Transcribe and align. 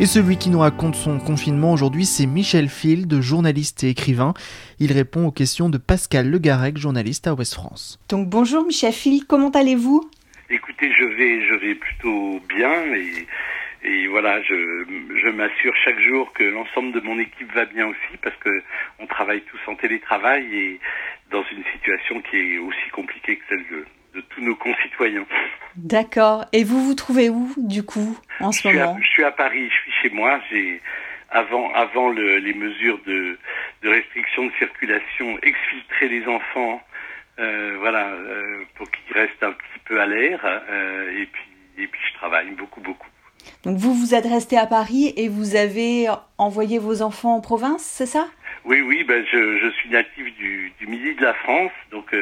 Et 0.00 0.06
celui 0.06 0.36
qui 0.36 0.48
nous 0.48 0.60
raconte 0.60 0.94
son 0.94 1.18
confinement 1.18 1.72
aujourd'hui, 1.72 2.04
c'est 2.04 2.26
Michel 2.26 2.68
Field, 2.68 3.20
journaliste 3.20 3.82
et 3.82 3.88
écrivain. 3.88 4.32
Il 4.78 4.92
répond 4.92 5.26
aux 5.26 5.32
questions 5.32 5.68
de 5.68 5.76
Pascal 5.76 6.30
Legarec, 6.30 6.76
journaliste 6.78 7.26
à 7.26 7.34
Ouest 7.34 7.54
France. 7.54 7.98
Donc 8.08 8.28
bonjour 8.28 8.64
Michel 8.64 8.92
Field, 8.92 9.26
comment 9.26 9.50
allez-vous? 9.50 10.08
Écoutez, 10.50 10.92
je 10.96 11.04
vais, 11.04 11.44
je 11.48 11.54
vais 11.54 11.74
plutôt 11.74 12.40
bien 12.48 12.94
et, 12.94 13.26
et 13.82 14.06
voilà, 14.06 14.40
je, 14.44 14.54
je 15.20 15.30
m'assure 15.30 15.74
chaque 15.84 16.00
jour 16.00 16.32
que 16.32 16.44
l'ensemble 16.44 16.92
de 16.92 17.00
mon 17.00 17.18
équipe 17.18 17.52
va 17.52 17.64
bien 17.64 17.88
aussi 17.88 18.16
parce 18.22 18.36
que 18.36 18.62
on 19.00 19.06
travaille 19.08 19.42
tous 19.50 19.58
en 19.68 19.74
télétravail 19.74 20.44
et 20.54 20.80
dans 21.32 21.42
une 21.50 21.64
situation 21.72 22.22
qui 22.30 22.36
est 22.36 22.58
aussi 22.58 22.88
compliquée 22.92 23.36
que 23.36 23.42
celle 23.48 23.64
de, 23.68 23.84
de 24.14 24.24
tous 24.30 24.42
nos 24.42 24.54
concitoyens. 24.54 25.26
D'accord. 25.76 26.44
Et 26.52 26.64
vous 26.64 26.82
vous 26.82 26.94
trouvez 26.94 27.28
où, 27.28 27.52
du 27.56 27.84
coup, 27.84 28.18
en 28.40 28.50
ce 28.50 28.66
moment? 28.66 28.98
Je 29.00 29.06
suis 29.06 29.22
à 29.22 29.30
Paris, 29.30 29.68
je 29.68 29.74
suis 29.74 29.87
chez 30.02 30.10
moi. 30.10 30.40
J'ai 30.50 30.80
avant, 31.30 31.72
avant 31.74 32.08
le, 32.08 32.38
les 32.38 32.54
mesures 32.54 32.98
de, 33.06 33.38
de, 33.82 33.88
restriction 33.88 34.46
de 34.46 34.52
circulation, 34.58 35.38
exfiltré 35.42 36.08
les 36.08 36.26
enfants, 36.26 36.80
euh, 37.38 37.76
voilà, 37.78 38.08
euh, 38.08 38.62
pour 38.76 38.90
qu'ils 38.90 39.14
restent 39.14 39.42
un 39.42 39.52
petit 39.52 39.80
peu 39.84 40.00
à 40.00 40.06
l'air. 40.06 40.40
Euh, 40.44 41.20
et 41.20 41.26
puis, 41.26 41.42
et 41.78 41.86
puis, 41.86 42.00
je 42.10 42.14
travaille 42.14 42.50
beaucoup, 42.50 42.80
beaucoup. 42.80 43.06
Donc 43.64 43.76
vous 43.76 43.94
vous 43.94 44.14
êtes 44.14 44.26
resté 44.26 44.58
à 44.58 44.66
Paris 44.66 45.12
et 45.16 45.28
vous 45.28 45.54
avez 45.54 46.06
envoyé 46.38 46.78
vos 46.78 47.02
enfants 47.02 47.36
en 47.36 47.40
province, 47.40 47.82
c'est 47.82 48.06
ça? 48.06 48.26
Oui, 48.64 48.80
oui, 48.80 49.04
ben 49.04 49.24
je, 49.30 49.58
je 49.58 49.68
suis 49.70 49.88
natif 49.88 50.36
du, 50.36 50.72
du 50.78 50.86
midi 50.86 51.14
de 51.14 51.22
la 51.22 51.34
France, 51.34 51.70
donc 51.90 52.12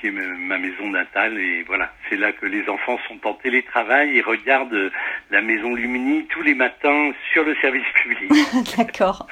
c'est 0.00 0.10
ma 0.10 0.58
maison 0.58 0.88
natale 0.88 1.38
et 1.38 1.62
voilà, 1.64 1.92
c'est 2.08 2.16
là 2.16 2.32
que 2.32 2.46
les 2.46 2.68
enfants 2.68 2.98
sont 3.08 3.26
en 3.26 3.34
télétravail 3.34 4.16
et 4.16 4.22
regardent 4.22 4.90
la 5.30 5.42
maison 5.42 5.74
Lumini 5.74 6.26
tous 6.26 6.42
les 6.42 6.54
matins 6.54 7.12
sur 7.32 7.44
le 7.44 7.54
service 7.56 7.86
public. 8.02 8.30
D'accord. 8.76 9.28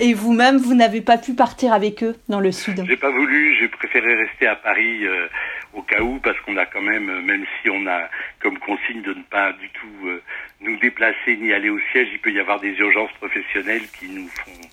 Et 0.00 0.14
vous-même, 0.14 0.56
vous 0.56 0.74
n'avez 0.74 1.02
pas 1.02 1.18
pu 1.18 1.34
partir 1.34 1.72
avec 1.72 2.02
eux 2.02 2.16
dans 2.28 2.40
le 2.40 2.50
sud? 2.50 2.84
J'ai 2.86 2.96
pas 2.96 3.10
voulu, 3.10 3.56
j'ai 3.58 3.68
préféré 3.68 4.14
rester 4.14 4.46
à 4.46 4.56
Paris 4.56 5.06
euh, 5.06 5.28
au 5.74 5.82
cas 5.82 6.00
où 6.00 6.18
parce 6.18 6.38
qu'on 6.40 6.56
a 6.56 6.66
quand 6.66 6.80
même, 6.80 7.20
même 7.22 7.44
si 7.60 7.68
on 7.68 7.86
a 7.86 8.08
comme 8.40 8.58
consigne 8.58 9.02
de 9.02 9.12
ne 9.12 9.22
pas 9.22 9.52
du 9.52 9.68
tout 9.70 10.08
euh, 10.08 10.22
nous 10.60 10.76
déplacer 10.78 11.36
ni 11.36 11.52
aller 11.52 11.70
au 11.70 11.78
siège, 11.92 12.08
il 12.12 12.20
peut 12.20 12.32
y 12.32 12.40
avoir 12.40 12.60
des 12.60 12.72
urgences 12.78 13.12
professionnelles 13.20 13.86
qui 13.98 14.08
nous 14.08 14.28
font 14.28 14.68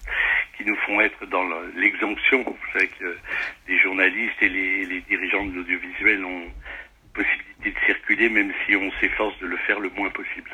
qui 0.58 0.66
nous 0.66 0.76
font 0.76 1.02
être 1.02 1.26
dans 1.26 1.44
l'exemption. 1.76 2.44
Vous 2.44 2.72
savez 2.74 2.88
que 2.88 3.18
les 3.68 3.80
journalistes 3.80 4.42
et 4.42 4.50
les, 4.50 4.86
les 4.86 5.00
dirigeants 5.02 5.46
de 5.46 5.56
l'audiovisuel 5.56 6.24
ont 6.24 6.46
possibilité 7.14 7.72
de 7.72 7.86
circuler, 7.86 8.30
même 8.30 8.52
si 8.66 8.76
on 8.76 8.92
s'efforce 9.00 9.38
de 9.40 9.48
le 9.48 9.58
faire 9.58 9.80
le 9.80 9.90
moins 9.96 10.10
possible. 10.10 10.50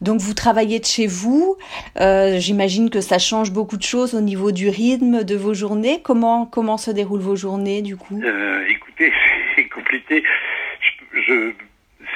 Donc 0.00 0.20
vous 0.20 0.34
travaillez 0.34 0.80
de 0.80 0.84
chez 0.84 1.06
vous. 1.06 1.56
Euh, 2.00 2.38
J'imagine 2.38 2.90
que 2.90 3.00
ça 3.00 3.18
change 3.18 3.52
beaucoup 3.52 3.76
de 3.76 3.82
choses 3.82 4.14
au 4.14 4.20
niveau 4.20 4.52
du 4.52 4.68
rythme 4.68 5.24
de 5.24 5.36
vos 5.36 5.54
journées. 5.54 6.00
Comment 6.02 6.46
comment 6.46 6.76
se 6.76 6.90
déroulent 6.90 7.20
vos 7.20 7.36
journées 7.36 7.82
du 7.82 7.96
coup? 7.96 8.20
Euh, 8.22 8.64
Écoutez, 8.68 9.12
c'est 9.56 9.68
compliqué. 9.68 10.22
Je, 11.14 11.20
je 11.20 11.52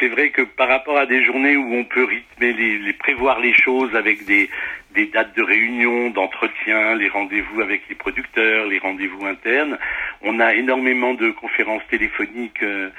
c'est 0.00 0.09
vrai 0.09 0.31
que 0.31 0.42
par 0.42 0.69
rapport 0.69 0.98
à 0.98 1.06
des 1.06 1.25
journées 1.25 1.56
où 1.56 1.72
on 1.75 1.84
peut 1.84 2.04
rythmer 2.04 2.53
les, 2.53 2.78
les 2.78 2.92
prévoir 2.92 3.41
les 3.41 3.54
choses 3.54 3.94
avec 3.94 4.26
des, 4.26 4.50
des 4.94 5.06
dates 5.06 5.36
de 5.36 5.42
réunion, 5.42 6.10
d'entretien, 6.10 6.94
les 6.97 7.09
rendez-vous 7.09 7.60
avec 7.60 7.82
les 7.88 7.94
producteurs, 7.94 8.66
les 8.66 8.78
rendez-vous 8.78 9.25
internes, 9.26 9.78
on 10.22 10.41
a 10.41 10.54
énormément 10.54 11.15
de 11.15 11.31
conférences 11.31 11.82
téléphoniques 11.91 12.62
euh, 12.62 12.76
euh, 12.76 12.91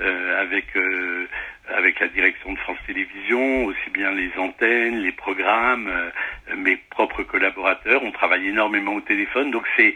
avec 0.00 0.76
euh, 0.76 1.26
avec 1.68 1.98
la 2.00 2.08
direction 2.08 2.52
de 2.52 2.58
France 2.58 2.78
Télévisions, 2.86 3.64
aussi 3.64 3.90
bien 3.92 4.12
les 4.12 4.30
antennes, 4.38 5.00
les 5.00 5.12
programmes, 5.12 5.88
euh, 5.88 6.56
mes 6.56 6.76
propres 6.76 7.22
collaborateurs. 7.22 8.02
On 8.04 8.12
travaille 8.12 8.48
énormément 8.48 8.94
au 8.94 9.00
téléphone, 9.00 9.50
donc 9.50 9.64
c'est 9.76 9.94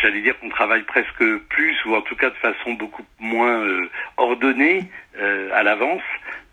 j'allais 0.00 0.20
dire 0.20 0.38
qu'on 0.38 0.50
travaille 0.50 0.82
presque 0.82 1.24
plus 1.48 1.84
ou 1.86 1.94
en 1.94 2.02
tout 2.02 2.16
cas 2.16 2.30
de 2.30 2.36
façon 2.36 2.74
beaucoup 2.74 3.04
moins 3.20 3.64
euh, 3.64 3.88
ordonnée 4.16 4.84
euh, 5.18 5.50
à 5.54 5.62
l'avance. 5.62 6.02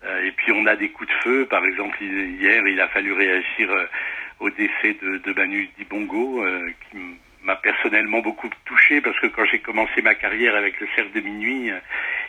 Euh, 0.04 0.24
et 0.24 0.32
puis 0.32 0.52
on 0.52 0.64
a 0.66 0.76
des 0.76 0.90
coups 0.90 1.10
de 1.10 1.14
feu. 1.22 1.46
Par 1.46 1.64
exemple, 1.64 1.98
hier, 2.02 2.66
il 2.66 2.80
a 2.80 2.88
fallu 2.88 3.12
réagir 3.12 3.68
au 4.38 4.48
décès 4.48 4.96
de, 5.02 5.18
de 5.18 5.32
Manu 5.34 5.68
Dibongo, 5.76 6.44
qui 6.90 6.98
m'a 7.42 7.56
personnellement 7.56 8.20
beaucoup 8.20 8.48
touché 8.64 9.00
parce 9.00 9.18
que 9.20 9.26
quand 9.26 9.44
j'ai 9.46 9.60
commencé 9.60 10.02
ma 10.02 10.14
carrière 10.14 10.54
avec 10.54 10.78
le 10.80 10.86
cercle 10.94 11.12
de 11.12 11.20
minuit, 11.20 11.70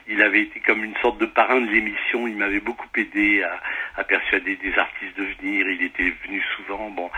il 0.08 0.22
avait 0.22 0.42
été 0.42 0.60
comme 0.60 0.84
une 0.84 0.96
sorte 0.98 1.20
de 1.20 1.26
parrain 1.26 1.62
de 1.62 1.70
l'émission. 1.70 2.28
Il 2.28 2.38
m'avait 2.38 2.60
beaucoup 2.60 2.88
aidé 2.96 3.44
à, 3.44 3.60
à, 3.98 4.04
persuader 4.04 4.56
des 4.58 4.78
artistes 4.78 5.18
de 5.18 5.24
venir. 5.24 5.70
Il 5.70 5.84
était 5.84 6.14
venu 6.26 6.42
souvent. 6.56 6.90
Bon, 6.90 7.10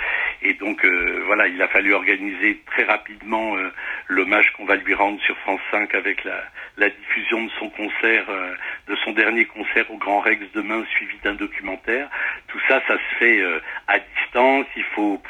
et 0.43 0.53
donc 0.53 0.83
euh, 0.83 1.23
voilà, 1.25 1.47
il 1.47 1.61
a 1.61 1.67
fallu 1.67 1.93
organiser 1.93 2.59
très 2.65 2.83
rapidement 2.83 3.55
euh, 3.55 3.71
l'hommage 4.07 4.51
qu'on 4.53 4.65
va 4.65 4.75
lui 4.75 4.93
rendre 4.93 5.19
sur 5.21 5.37
France 5.39 5.61
5 5.71 5.95
avec 5.95 6.23
la, 6.25 6.43
la 6.77 6.89
diffusion 6.89 7.43
de 7.43 7.49
son 7.59 7.69
concert, 7.69 8.25
euh, 8.29 8.53
de 8.87 8.95
son 8.97 9.11
dernier 9.13 9.45
concert 9.45 9.89
au 9.89 9.97
Grand 9.97 10.19
Rex 10.19 10.45
demain, 10.53 10.83
suivi 10.91 11.15
d'un 11.23 11.35
documentaire. 11.35 12.09
Tout 12.47 12.59
ça, 12.67 12.81
ça 12.87 12.95
se 12.95 13.15
fait 13.19 13.41
à 13.87 13.99
distance. 13.99 14.65
Il 14.75 14.83
faut 14.83 15.21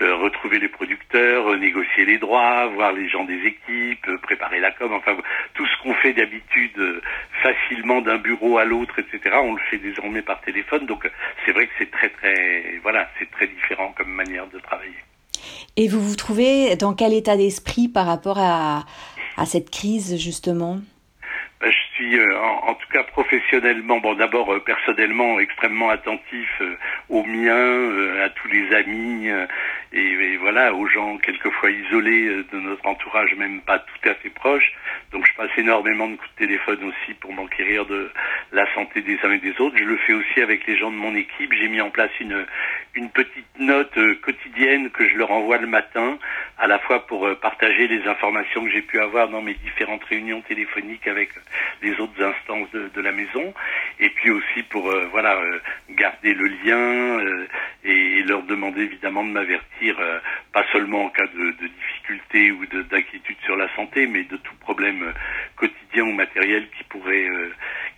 retrouver 0.00 0.58
les 0.58 0.68
producteurs, 0.68 1.56
négocier 1.56 2.04
les 2.04 2.18
droits, 2.18 2.66
voir 2.68 2.92
les 2.92 3.08
gens 3.08 3.24
des 3.24 3.40
équipes, 3.44 4.08
préparer 4.22 4.60
la 4.60 4.70
com. 4.70 4.92
Enfin, 4.92 5.16
tout 5.54 5.66
ce 5.66 5.82
qu'on 5.82 5.94
fait 5.94 6.12
d'habitude 6.12 7.02
facilement 7.44 8.00
d'un 8.00 8.18
bureau 8.18 8.56
à 8.56 8.64
l'autre, 8.64 8.98
etc. 8.98 9.36
On 9.42 9.52
le 9.52 9.60
fait 9.70 9.78
désormais 9.78 10.22
par 10.22 10.40
téléphone. 10.40 10.86
Donc 10.86 11.08
c'est 11.44 11.52
vrai 11.52 11.66
que 11.66 11.72
c'est 11.78 11.90
très 11.90 12.08
très 12.08 12.80
voilà, 12.82 13.08
c'est 13.18 13.30
très 13.30 13.46
différent 13.46 13.92
comme 13.96 14.10
manière 14.10 14.48
de 14.48 14.58
travailler. 14.58 15.02
Et 15.76 15.88
vous 15.88 16.00
vous 16.00 16.16
trouvez 16.16 16.76
dans 16.76 16.94
quel 16.94 17.12
état 17.12 17.36
d'esprit 17.36 17.88
par 17.88 18.06
rapport 18.06 18.38
à, 18.38 18.84
à 19.36 19.44
cette 19.44 19.70
crise 19.70 20.16
justement? 20.18 20.78
Euh, 22.12 22.38
en, 22.62 22.74
tout 22.74 22.88
cas 22.92 23.02
professionnellement, 23.04 23.98
bon 23.98 24.14
d'abord 24.14 24.52
euh, 24.52 24.60
personnellement 24.60 25.40
extrêmement 25.40 25.90
attentif 25.90 26.48
euh, 26.60 26.76
aux 27.08 27.24
miens, 27.24 28.22
à 28.22 28.28
tous 28.30 28.48
les 28.48 28.74
amis 28.74 29.28
et, 29.92 30.00
et, 30.00 30.36
voilà 30.36 30.74
aux 30.74 30.86
gens 30.86 31.16
quelquefois 31.18 31.70
isolés 31.70 32.44
de 32.52 32.60
notre 32.60 32.86
entourage, 32.86 33.34
même 33.36 33.60
pas 33.60 33.78
tout 33.78 34.08
à 34.08 34.14
fait 34.14 34.30
proches. 34.30 34.72
Donc 35.12 35.26
je 35.26 35.34
passe 35.34 35.50
énormément 35.56 36.08
de 36.08 36.16
coups 36.16 36.30
de 36.32 36.46
téléphone 36.46 36.84
aussi 36.84 37.14
pour 37.14 37.32
m'enquérir 37.32 37.86
de 37.86 38.10
la 38.52 38.72
santé 38.74 39.00
des 39.02 39.18
uns 39.22 39.32
et 39.32 39.38
des 39.38 39.58
autres. 39.60 39.76
Je 39.78 39.84
le 39.84 39.96
fais 39.98 40.12
aussi 40.12 40.40
avec 40.40 40.66
les 40.66 40.76
gens 40.76 40.90
de 40.90 40.96
mon 40.96 41.14
équipe. 41.14 41.52
J'ai 41.52 41.68
mis 41.68 41.80
en 41.80 41.90
place 41.90 42.10
une 42.20 42.44
une 42.94 43.10
petite 43.10 43.58
note 43.58 43.96
euh, 43.98 44.14
quotidienne 44.22 44.90
que 44.90 45.08
je 45.08 45.16
leur 45.16 45.30
envoie 45.30 45.58
le 45.58 45.66
matin, 45.66 46.18
à 46.58 46.66
la 46.66 46.78
fois 46.78 47.06
pour 47.06 47.26
euh, 47.26 47.34
partager 47.34 47.88
les 47.88 48.06
informations 48.06 48.64
que 48.64 48.70
j'ai 48.70 48.82
pu 48.82 49.00
avoir 49.00 49.28
dans 49.28 49.42
mes 49.42 49.54
différentes 49.54 50.04
réunions 50.04 50.40
téléphoniques 50.42 51.06
avec 51.08 51.30
les 51.82 51.98
autres 51.98 52.22
instances 52.22 52.70
de, 52.72 52.88
de 52.94 53.00
la 53.00 53.12
maison, 53.12 53.52
et 53.98 54.10
puis 54.10 54.30
aussi 54.30 54.62
pour 54.70 54.88
euh, 54.90 55.08
voilà 55.10 55.40
garder 55.90 56.34
le 56.34 56.46
lien 56.46 57.46
et, 57.84 58.18
et, 58.18 58.22
leur 58.22 58.42
demander 58.44 58.82
évidemment 58.82 59.24
de 59.24 59.30
m'avertir, 59.30 59.96
pas 60.52 60.64
seulement 60.72 61.06
en 61.06 61.08
cas 61.10 61.26
de, 61.26 61.50
de 61.50 61.66
difficulté 61.66 62.52
ou 62.52 62.64
d'inquiétude 62.66 63.36
sur 63.44 63.56
la 63.56 63.68
santé, 63.74 64.06
mais 64.06 64.24
de 64.24 64.36
tout 64.36 64.54
problème 64.60 65.12
quotidien 65.56 66.04
ou 66.04 66.12
matériel 66.12 66.66
qui 66.76 66.84
pourrait 66.84 67.28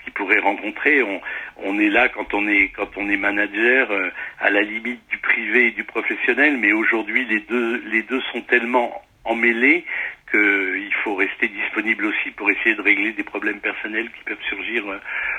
qui 0.04 0.10
pourrait 0.12 0.40
rencontrer. 0.40 1.02
On, 1.02 1.20
on 1.64 1.78
est 1.78 1.88
là 1.88 2.08
quand 2.08 2.34
on 2.34 2.46
est 2.48 2.68
quand 2.68 2.96
on 2.96 3.08
est 3.08 3.16
manager 3.16 3.90
euh, 3.90 4.10
à 4.40 4.50
la 4.50 4.62
limite 4.62 5.00
du 5.08 5.18
privé 5.18 5.68
et 5.68 5.70
du 5.70 5.84
professionnel, 5.84 6.56
mais 6.58 6.72
aujourd'hui 6.72 7.24
les 7.26 7.40
deux 7.40 7.82
les 7.86 8.02
deux 8.02 8.20
sont 8.32 8.42
tellement 8.42 9.02
emmêlés 9.24 9.84
qu'il 10.30 10.94
faut 11.04 11.14
rester 11.14 11.48
disponible 11.48 12.06
aussi 12.06 12.30
pour 12.32 12.50
essayer 12.50 12.74
de 12.74 12.82
régler 12.82 13.12
des 13.12 13.22
problèmes 13.22 13.60
personnels 13.60 14.10
qui 14.10 14.24
peuvent 14.24 14.42
surgir 14.48 14.88
euh, 14.90 14.98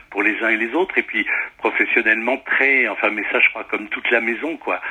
pour 0.09 0.23
les 0.23 0.41
uns 0.43 0.49
et 0.49 0.57
les 0.57 0.73
autres. 0.73 0.97
Et 0.97 1.03
puis 1.03 1.25
professionnellement 1.57 2.37
très, 2.37 2.87
enfin 2.87 3.09
mais 3.09 3.23
ça 3.31 3.39
je 3.39 3.49
crois 3.49 3.65
comme 3.65 3.87
toute 3.89 4.09
la 4.11 4.21
maison 4.21 4.57
quoi, 4.57 4.81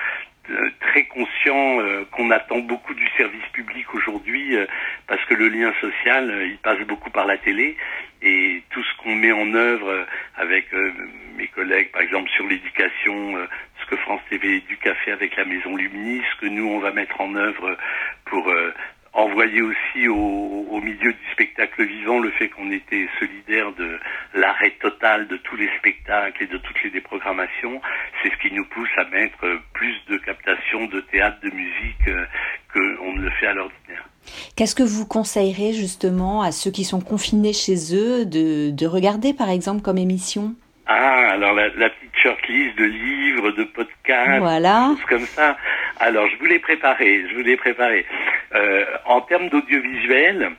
euh, 0.49 0.71
très 0.81 1.05
conscient 1.07 1.81
euh, 1.81 2.05
qu'on 2.13 2.31
attend 2.31 2.59
beaucoup 2.59 2.95
du 2.95 3.07
service 3.17 3.47
public 3.53 3.93
aujourd'hui 3.95 4.55
euh, 4.55 4.67
parce 5.09 5.25
que 5.25 5.35
le 5.35 5.49
lien 5.49 5.73
social 5.81 6.33
il 6.47 6.57
passe 6.59 6.79
beaucoup 6.87 7.11
par 7.11 7.27
la 7.27 7.37
télé 7.37 7.77
et 8.23 8.63
tout 8.71 8.83
ce 8.83 9.03
qu'on 9.03 9.15
met 9.15 9.33
en 9.33 9.55
œuvre 9.55 10.07
avec 10.37 10.67
mes 11.37 11.49
collègues 11.49 11.91
par 11.93 12.03
exemple 12.03 12.31
sur 12.31 12.47
l'éducation 12.47 13.37
ce 13.81 13.87
que 13.87 13.97
France 13.97 14.23
TV 14.31 14.61
du 14.61 14.77
café 14.79 15.13
avec 15.13 15.37
la 15.37 15.45
maison 15.45 15.77
Luminis 15.77 16.23
ce 16.35 16.41
que 16.41 16.47
nous 16.47 16.67
on 16.67 16.79
va 16.79 16.93
mettre 16.93 17.21
en 17.21 17.35
œuvre 17.35 17.77
pour 18.25 18.51
envoyé 19.17 19.63
aussi 19.63 20.09
au, 20.09 20.67
au, 20.71 20.81
milieu 20.81 21.13
du 21.13 21.33
spectacle 21.33 21.85
vivant 21.85 22.19
le 22.19 22.31
fait 22.33 22.49
qu'on 22.51 22.71
était 22.71 23.09
solidaire 23.19 23.73
de 23.73 23.99
l'arrêt 24.35 24.73
total 24.81 25.27
de 25.27 25.39
tous 25.39 25.57
les 25.57 25.69
spectacles 25.79 26.43
et 26.43 26.47
de 26.47 26.59
toutes 26.59 26.83
les 26.85 26.91
déprogrammations. 26.91 27.81
C'est 28.23 28.31
ce 28.31 28.37
qui 28.37 28.55
nous 28.55 28.67
pousse 28.67 28.91
à 28.99 29.05
mettre 29.05 29.61
plus 29.73 29.97
de 30.09 30.19
captations 30.19 30.87
de 30.87 31.01
théâtre, 31.01 31.39
de 31.43 31.51
musique 31.51 32.09
euh, 32.09 32.27
qu'on 32.73 33.15
ne 33.15 33.23
le 33.23 33.31
fait 33.31 33.47
à 33.47 33.55
l'ordinaire. 33.55 34.05
Qu'est-ce 34.55 34.75
que 34.75 34.83
vous 34.83 35.07
conseillerez 35.07 35.73
justement 35.73 36.43
à 36.43 36.53
ceux 36.53 36.71
qui 36.71 36.85
sont 36.85 37.01
confinés 37.01 37.55
chez 37.55 37.95
eux 37.95 38.27
de, 38.27 38.71
de 38.71 38.87
regarder 38.87 39.33
par 39.33 39.49
exemple 39.49 39.81
comme 39.81 39.99
émission? 39.99 40.55
Ah, 40.87 41.31
alors 41.33 41.53
la, 41.55 41.69
la, 41.69 41.91
petite 41.91 42.17
shortlist 42.23 42.79
de 42.79 42.85
livres, 42.85 43.51
de 43.51 43.65
podcasts, 43.65 44.39
voilà. 44.39 44.95
choses 44.97 45.07
comme 45.09 45.27
ça. 45.27 45.57
Alors, 46.01 46.29
je 46.29 46.37
voulais 46.39 46.59
préparer, 46.59 47.25
je 47.29 47.35
voulais 47.35 47.57
préparer. 47.57 48.07
Euh, 48.55 48.85
en 49.07 49.21
termes 49.23 49.49
d'audiovisuel, 49.49 50.51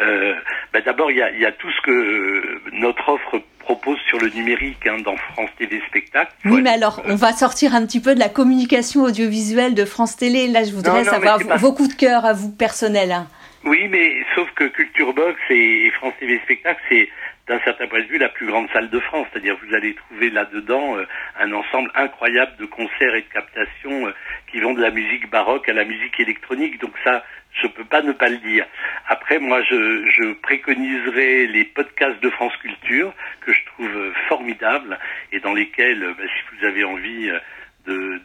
euh, 0.00 0.34
ben 0.72 0.82
d'abord, 0.84 1.10
il 1.10 1.18
y 1.18 1.22
a, 1.22 1.30
y 1.30 1.44
a, 1.44 1.52
tout 1.52 1.70
ce 1.70 1.80
que 1.82 2.60
notre 2.72 3.08
offre 3.08 3.42
propose 3.60 3.98
sur 4.08 4.18
le 4.18 4.28
numérique 4.28 4.86
hein, 4.86 4.98
dans 5.04 5.16
France 5.16 5.50
TV 5.58 5.80
Spectacle. 5.88 6.32
Oui, 6.44 6.62
mais 6.62 6.70
alors, 6.70 7.02
on 7.06 7.14
va 7.14 7.32
sortir 7.32 7.74
un 7.74 7.86
petit 7.86 8.00
peu 8.00 8.14
de 8.14 8.20
la 8.20 8.28
communication 8.28 9.02
audiovisuelle 9.02 9.74
de 9.74 9.84
France 9.84 10.16
Télé. 10.16 10.48
Là, 10.48 10.64
je 10.64 10.72
voudrais 10.72 11.04
non, 11.04 11.04
non, 11.04 11.10
savoir 11.10 11.38
vos 11.58 11.72
coups 11.72 11.90
de 11.90 12.00
cœur 12.00 12.24
à 12.24 12.32
vous 12.32 12.50
personnels. 12.50 13.12
Hein. 13.12 13.26
Oui, 13.64 13.88
mais 13.88 14.12
sauf 14.34 14.50
que 14.54 14.64
Culture 14.64 15.14
Box 15.14 15.38
et 15.50 15.90
France 15.94 16.12
TV 16.20 16.38
Spectacle, 16.44 16.80
c'est 16.88 17.08
d'un 17.46 17.60
certain 17.60 17.86
point 17.86 18.00
de 18.00 18.06
vue 18.06 18.18
la 18.18 18.28
plus 18.28 18.46
grande 18.46 18.68
salle 18.72 18.88
de 18.90 19.00
France. 19.00 19.26
C'est-à-dire 19.32 19.56
vous 19.66 19.74
allez 19.74 19.94
trouver 19.94 20.30
là-dedans 20.30 20.96
euh, 20.96 21.06
un 21.38 21.52
ensemble 21.52 21.90
incroyable 21.94 22.56
de 22.58 22.64
concerts 22.66 23.14
et 23.14 23.22
de 23.22 23.32
captations 23.32 24.06
euh, 24.06 24.14
qui 24.50 24.60
vont 24.60 24.72
de 24.74 24.80
la 24.80 24.90
musique 24.90 25.28
baroque 25.28 25.68
à 25.68 25.72
la 25.72 25.84
musique 25.84 26.18
électronique. 26.18 26.80
Donc 26.80 26.92
ça, 27.04 27.24
je 27.62 27.66
peux 27.66 27.84
pas 27.84 28.02
ne 28.02 28.12
pas 28.12 28.28
le 28.28 28.38
dire. 28.38 28.66
Après, 29.08 29.38
moi, 29.38 29.62
je, 29.62 30.08
je 30.08 30.32
préconiserai 30.34 31.46
les 31.46 31.64
podcasts 31.64 32.20
de 32.22 32.30
France 32.30 32.56
Culture 32.56 33.12
que 33.42 33.52
je 33.52 33.64
trouve 33.66 34.12
formidables 34.28 34.98
et 35.32 35.40
dans 35.40 35.52
lesquels, 35.52 36.02
euh, 36.02 36.14
bah, 36.16 36.24
si 36.26 36.56
vous 36.56 36.66
avez 36.66 36.84
envie 36.84 37.30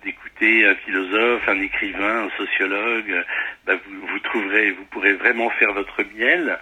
d'écouter 0.04 0.66
un 0.66 0.76
philosophe, 0.76 1.50
un 1.50 1.62
écrivain, 1.62 2.28
un 2.28 2.38
sociologue, 2.38 3.26
bah, 3.66 3.74
vous, 3.86 4.08
vous 4.08 4.20
trouverez, 4.20 4.72
vous 4.72 4.86
pourrez 4.86 5.14
vraiment 5.14 5.50
faire 5.50 5.74
votre 5.74 6.02
miel. 6.16 6.58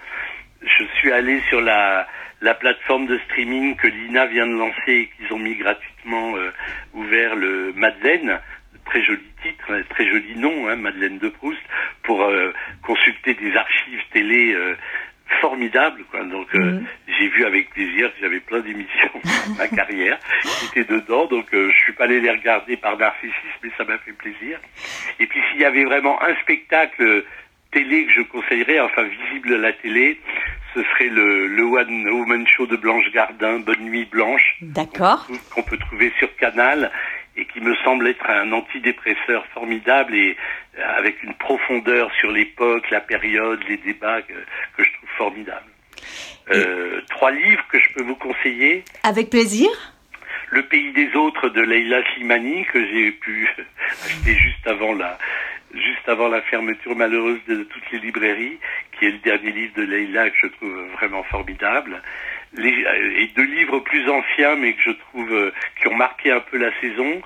Je 0.68 0.84
suis 1.00 1.12
allé 1.12 1.42
sur 1.50 1.62
la 1.62 2.08
la 2.42 2.54
plateforme 2.54 3.08
de 3.08 3.18
streaming 3.26 3.76
que 3.76 3.88
l'INA 3.88 4.28
vient 4.28 4.48
de 4.48 4.54
lancer 4.54 4.92
et 4.92 5.10
qu'ils 5.18 5.34
ont 5.34 5.40
mis 5.40 5.56
gratuitement 5.56 6.36
euh, 6.38 6.52
ouvert 6.94 7.36
le 7.36 7.74
Madeleine, 7.76 8.40
très 8.86 9.04
joli 9.04 9.24
titre, 9.42 9.84
très 9.90 10.08
joli 10.08 10.36
nom, 10.36 10.68
hein, 10.68 10.76
Madeleine 10.76 11.18
de 11.18 11.30
Proust, 11.30 11.62
pour 12.04 12.22
euh, 12.22 12.52
consulter 12.84 13.34
des 13.34 13.56
archives 13.56 14.02
télé 14.12 14.54
euh, 14.54 14.76
formidables. 15.42 16.04
Quoi. 16.12 16.24
Donc 16.26 16.54
mmh. 16.54 16.86
j'ai 17.08 17.28
vu 17.30 17.44
avec 17.44 17.72
plaisir, 17.72 18.12
j'avais 18.22 18.40
plein 18.40 18.60
d'émissions 18.60 19.12
dans 19.48 19.56
ma 19.56 19.68
carrière 19.68 20.20
qui 20.44 20.80
étaient 20.80 20.94
dedans, 20.94 21.26
donc 21.26 21.48
je 21.52 21.76
suis 21.84 21.94
pas 21.94 22.06
allé 22.06 22.22
les 22.22 22.32
regarder 22.32 22.78
par 22.78 22.98
narcissisme, 22.98 23.36
mais 23.64 23.72
ça 23.78 23.84
m'a 23.84 23.98
fait 23.98 24.14
plaisir. 24.14 24.60
Et 25.20 25.26
puis 25.26 25.42
s'il 25.50 25.60
y 25.60 25.66
avait 25.66 25.84
vraiment 25.84 26.22
un 26.22 26.36
spectacle 26.36 27.26
télé 27.72 28.06
que 28.06 28.14
je 28.14 28.22
conseillerais, 28.22 28.80
enfin 28.80 29.04
visible 29.04 29.56
à 29.56 29.58
la 29.58 29.74
télé, 29.74 30.20
ce 30.74 30.84
serait 30.84 31.10
le, 31.10 31.48
le 31.48 31.64
One 31.64 32.08
Woman 32.10 32.46
Show 32.48 32.68
de 32.68 32.76
Blanche 32.76 33.10
Gardin, 33.14 33.60
Bonne 33.60 33.82
Nuit 33.82 34.06
Blanche. 34.06 34.58
D'accord. 34.62 35.28
Qu'on 35.54 35.64
peut 35.64 35.78
trouver 35.78 36.12
sur 36.20 36.36
Canal 36.38 36.92
et 37.36 37.46
qui 37.46 37.62
me 37.62 37.76
semble 37.78 38.08
être 38.08 38.30
un 38.30 38.52
antidépresseur 38.52 39.46
formidable 39.54 40.16
et 40.16 40.36
euh, 40.78 40.98
avec 40.98 41.22
une 41.24 41.34
profondeur 41.36 42.12
sur 42.20 42.32
l'époque, 42.32 42.90
la 42.90 43.02
période, 43.02 43.60
les 43.70 43.78
débats 43.78 44.22
que, 44.22 44.34
que 44.34 44.84
je 44.84 44.94
trouve 44.94 45.10
formidables. 45.18 45.72
Euh, 46.50 47.02
trois 47.10 47.32
livres 47.32 47.64
que 47.72 47.80
je 47.80 47.94
peux 47.94 48.04
vous 48.04 48.16
conseiller. 48.16 48.84
Avec 49.04 49.30
plaisir. 49.30 49.70
Le 50.50 50.64
pays 50.64 50.94
des 50.94 51.14
autres 51.16 51.50
de 51.50 51.62
Leila 51.62 52.02
Slimani 52.14 52.66
que 52.66 52.86
j'ai 52.88 53.12
pu 53.12 53.48
acheter 54.06 54.34
juste 54.34 54.66
avant 54.66 54.94
la 54.94 55.18
juste 55.74 56.08
avant 56.08 56.30
la 56.30 56.42
fermeture 56.44 56.96
malheureuse 56.96 57.40
de 57.48 57.64
toutes 57.64 57.92
les 57.92 58.00
librairies, 58.00 58.58
qui 58.98 59.06
est 59.06 59.12
le 59.12 59.18
dernier 59.20 59.52
livre 59.52 59.74
de 59.76 59.84
Leila 59.84 60.30
que 60.30 60.38
je 60.42 60.48
trouve 60.48 60.88
vraiment 60.94 61.24
formidable. 61.24 62.02
Les, 62.54 62.86
euh, 62.86 63.20
et 63.20 63.28
deux 63.36 63.44
livres 63.44 63.80
plus 63.80 64.10
anciens, 64.10 64.56
mais 64.56 64.74
que 64.74 64.82
je 64.82 64.92
trouve 64.92 65.32
euh, 65.32 65.52
qui 65.80 65.88
ont 65.88 65.96
marqué 65.96 66.32
un 66.32 66.40
peu 66.40 66.58
la 66.58 66.72
saison, 66.80 67.22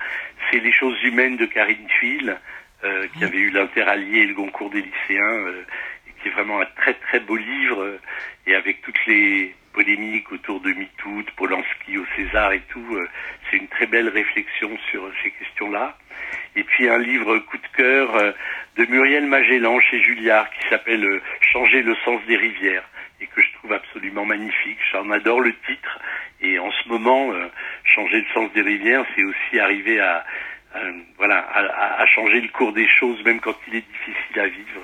c'est 0.49 0.59
Les 0.59 0.73
choses 0.73 1.01
humaines 1.03 1.37
de 1.37 1.45
Karine 1.45 1.87
Thuil, 1.87 2.35
euh, 2.83 3.07
qui 3.15 3.23
avait 3.23 3.37
eu 3.37 3.51
l'Interallié 3.51 4.21
et 4.21 4.25
le 4.25 4.33
Goncourt 4.33 4.69
des 4.69 4.81
lycéens, 4.81 5.23
euh, 5.23 5.63
et 6.07 6.21
qui 6.21 6.27
est 6.27 6.31
vraiment 6.31 6.59
un 6.59 6.65
très 6.77 6.93
très 6.95 7.19
beau 7.19 7.37
livre, 7.37 7.99
et 8.47 8.55
avec 8.55 8.81
toutes 8.81 9.05
les 9.05 9.55
polémiques 9.73 10.31
autour 10.31 10.59
de 10.61 10.73
MeToo, 10.73 11.23
Polanski 11.35 11.97
au 11.97 12.05
César 12.15 12.53
et 12.53 12.61
tout, 12.69 12.97
c'est 13.49 13.57
une 13.57 13.67
très 13.67 13.87
belle 13.87 14.09
réflexion 14.09 14.77
sur 14.89 15.09
ces 15.23 15.31
questions-là 15.31 15.97
et 16.55 16.63
puis 16.63 16.89
un 16.89 16.97
livre 16.97 17.37
coup 17.39 17.57
de 17.57 17.77
cœur 17.77 18.15
euh, 18.15 18.31
de 18.77 18.85
Muriel 18.85 19.25
Magellan 19.25 19.79
chez 19.79 20.01
Julliard 20.01 20.49
qui 20.51 20.69
s'appelle 20.69 21.03
euh, 21.03 21.21
Changer 21.39 21.81
le 21.81 21.95
sens 22.03 22.21
des 22.27 22.37
rivières 22.37 22.87
et 23.19 23.27
que 23.27 23.41
je 23.41 23.53
trouve 23.55 23.73
absolument 23.73 24.25
magnifique. 24.25 24.79
J'en 24.91 25.09
adore 25.11 25.41
le 25.41 25.53
titre 25.67 25.99
et 26.41 26.59
en 26.59 26.71
ce 26.71 26.89
moment, 26.89 27.31
euh, 27.31 27.47
changer 27.83 28.21
le 28.21 28.27
sens 28.33 28.51
des 28.53 28.61
rivières, 28.61 29.05
c'est 29.15 29.23
aussi 29.23 29.59
arriver 29.59 29.99
à, 29.99 30.25
voilà 31.17 31.45
à, 31.99 32.05
changer 32.07 32.41
le 32.41 32.47
cours 32.47 32.73
des 32.73 32.87
choses 32.87 33.23
même 33.25 33.39
quand 33.39 33.55
il 33.67 33.75
est 33.75 33.85
difficile 33.91 34.39
à 34.39 34.47
vivre. 34.47 34.81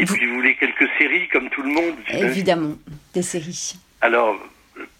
Et 0.00 0.04
puis 0.06 0.26
vous 0.26 0.34
voulez 0.34 0.54
quelques 0.54 0.88
séries 0.98 1.28
comme 1.28 1.50
tout 1.50 1.62
le 1.62 1.68
monde 1.68 1.94
Évidemment, 2.08 2.74
des 3.14 3.22
séries. 3.22 3.78
Alors 4.00 4.38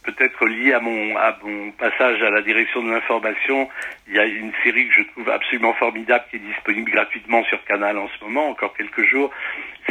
peut-être 0.02 0.46
lié 0.46 0.72
à 0.74 0.80
mon, 0.80 1.16
à 1.16 1.38
mon 1.42 1.70
passage 1.72 2.22
à 2.22 2.30
la 2.30 2.42
direction 2.42 2.82
de 2.82 2.90
l'information, 2.90 3.68
il 4.08 4.14
y 4.14 4.18
a 4.18 4.24
une 4.24 4.52
série 4.62 4.88
que 4.88 4.94
je 4.94 5.02
trouve 5.12 5.30
absolument 5.30 5.72
formidable 5.74 6.24
qui 6.30 6.36
est 6.36 6.40
disponible 6.40 6.90
gratuitement 6.90 7.42
sur 7.44 7.64
Canal 7.64 7.96
en 7.96 8.08
ce 8.08 8.24
moment, 8.24 8.48
encore 8.48 8.74
quelques 8.74 9.04
jours. 9.06 9.30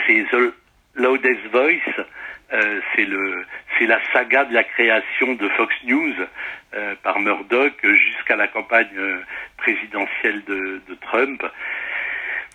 C'est 0.05 0.25
The 0.31 0.53
Loudest 0.95 1.47
Voice. 1.51 2.05
Euh, 2.51 2.81
c'est 2.95 3.05
le, 3.05 3.45
c'est 3.77 3.85
la 3.85 3.99
saga 4.11 4.45
de 4.45 4.53
la 4.53 4.63
création 4.63 5.33
de 5.33 5.47
Fox 5.49 5.73
News 5.83 6.13
euh, 6.73 6.95
par 7.03 7.19
Murdoch 7.19 7.75
jusqu'à 7.83 8.35
la 8.35 8.47
campagne 8.47 8.89
euh, 8.97 9.19
présidentielle 9.57 10.43
de, 10.45 10.81
de 10.87 10.95
Trump. 11.01 11.43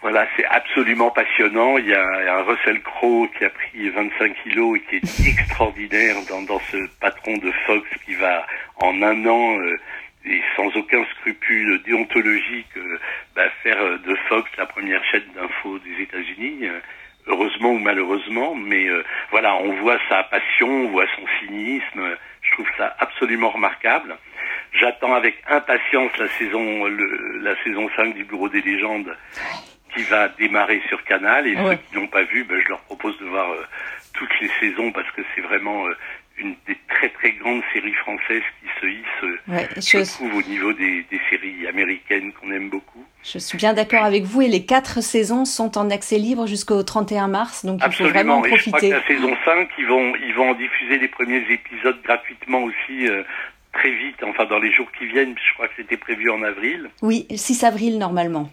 Voilà, 0.05 0.27
c'est 0.37 0.45
absolument 0.45 1.11
passionnant. 1.11 1.79
Il 1.79 1.87
y 1.87 1.95
a 1.95 2.37
un 2.37 2.43
Russell 2.43 2.83
Crowe 2.83 3.27
qui 3.39 3.43
a 3.43 3.49
pris 3.49 3.89
25 3.89 4.35
kilos 4.43 4.77
et 4.77 4.81
qui 4.83 4.97
est 4.97 5.29
extraordinaire 5.31 6.17
dans, 6.29 6.43
dans 6.43 6.61
ce 6.71 6.77
patron 7.01 7.39
de 7.39 7.51
Fox 7.67 7.89
qui 8.05 8.15
va 8.15 8.47
en 8.83 9.01
un 9.01 9.25
an 9.25 9.59
euh, 9.59 9.81
et 10.27 10.43
sans 10.57 10.67
aucun 10.77 11.03
scrupule 11.07 11.83
déontologique 11.85 12.77
euh, 12.77 12.99
bah, 13.35 13.49
faire 13.63 13.81
euh, 13.81 13.97
de 13.97 14.15
Fox 14.29 14.51
la 14.59 14.67
première 14.67 15.03
chaîne 15.07 15.25
d'info 15.35 15.79
des 15.79 16.03
États-Unis. 16.03 16.69
heureusement 17.27 17.71
ou 17.71 17.79
malheureusement, 17.79 18.55
mais 18.55 18.87
voilà, 19.31 19.57
on 19.57 19.73
voit 19.81 19.99
sa 20.11 20.23
passion, 20.25 20.69
on 20.69 20.89
voit 20.91 21.07
son 21.17 21.25
cynisme. 21.41 22.15
Je 22.43 22.51
trouve 22.51 22.69
ça 22.77 22.95
absolument 22.99 23.49
remarquable. 23.49 24.19
J'attends 24.75 25.15
avec 25.15 25.43
impatience 25.49 26.15
la 26.19 26.29
saison, 26.29 26.85
le, 26.85 27.39
la 27.39 27.57
saison 27.65 27.89
5 27.97 28.13
du 28.13 28.25
Bureau 28.25 28.51
des 28.51 28.61
légendes 28.61 29.17
qui 29.95 30.03
va 30.03 30.29
démarrer 30.29 30.83
sur 30.89 31.03
Canal. 31.05 31.47
Et 31.47 31.55
ceux 31.55 31.77
qui 31.77 31.97
n'ont 31.97 32.07
pas 32.07 32.25
vu, 32.25 32.45
ben, 32.45 32.61
je 32.63 32.69
leur 32.69 32.81
propose 32.81 33.19
de 33.19 33.27
voir 33.27 33.51
euh, 33.51 33.65
toutes 34.13 34.41
les 34.41 34.51
saisons 34.61 34.93
parce 34.93 35.11
que 35.13 35.23
c'est 35.35 35.41
vraiment 35.41 35.87
euh, 35.87 35.97
une 36.39 36.55
des 36.67 36.77
très 36.89 37.09
très 37.11 37.33
grandes 37.33 37.63
séries 37.73 37.95
françaises 37.95 38.43
qui 38.61 38.81
se 38.81 38.87
hisse, 38.87 39.05
euh, 39.23 39.39
ouais, 39.49 39.69
je, 39.77 40.15
trouve, 40.15 40.35
au 40.35 40.43
niveau 40.43 40.73
des, 40.73 41.05
des 41.11 41.21
séries 41.31 41.67
américaines 41.69 42.33
qu'on 42.33 42.51
aime 42.51 42.71
beaucoup. 42.71 43.05
Je 43.23 43.39
suis 43.39 43.57
bien 43.57 43.73
d'accord 43.73 44.05
avec 44.05 44.25
vous 44.25 44.43
et 44.43 44.49
les 44.49 44.67
quatre 44.67 45.01
saisons 45.01 45.45
sont 45.45 45.79
en 45.79 45.91
accès 45.91 46.19
libre 46.19 46.47
jusqu'au 46.47 46.83
31 46.83 47.29
mars, 47.29 47.65
donc 47.65 47.81
Absolument. 47.83 47.91
il 47.91 48.13
faut 48.13 48.19
vraiment 48.19 48.37
en 48.39 48.43
profiter. 48.43 48.89
Et 48.89 48.91
je 48.91 48.97
crois 48.97 49.01
que 49.01 49.13
la 49.13 49.17
saison 49.17 49.37
5, 49.45 49.69
ils 49.79 49.87
vont, 49.87 50.15
ils 50.17 50.35
vont 50.35 50.51
en 50.51 50.55
diffuser 50.55 50.99
les 50.99 51.09
premiers 51.09 51.45
épisodes 51.51 52.01
gratuitement 52.03 52.65
aussi 52.65 53.09
très 53.73 53.91
vite, 53.91 54.23
enfin 54.23 54.45
dans 54.47 54.59
les 54.59 54.73
jours 54.73 54.91
qui 54.99 55.07
viennent, 55.07 55.35
je 55.37 55.55
crois 55.55 55.69
que 55.69 55.75
c'était 55.77 55.97
prévu 55.97 56.31
en 56.31 56.43
avril. 56.43 56.91
Oui, 57.03 57.27
6 57.35 57.65
avril 57.65 57.99
normalement. 57.99 58.51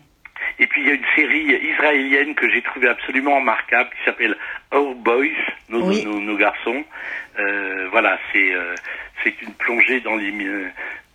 Et 0.62 0.68
puis 0.68 0.82
il 0.82 0.88
y 0.88 0.92
a 0.92 0.94
une 0.94 1.06
série 1.16 1.72
israélienne 1.74 2.36
que 2.36 2.48
j'ai 2.48 2.62
trouvée 2.62 2.88
absolument 2.88 3.38
remarquable 3.38 3.90
qui 3.90 4.06
s'appelle 4.06 4.38
Our 4.72 4.94
Boys, 4.94 5.26
nos, 5.70 5.90
oui. 5.90 6.06
nos, 6.06 6.20
nos 6.20 6.38
garçons. 6.38 6.86
Euh, 7.40 7.88
voilà, 7.90 8.20
c'est 8.32 8.54
euh, 8.54 8.76
c'est 9.24 9.42
une 9.42 9.54
plongée 9.56 10.02
dans 10.02 10.16
les 10.16 10.32